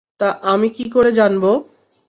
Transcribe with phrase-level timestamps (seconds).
[0.19, 1.51] তা আমি কী করে জানবো?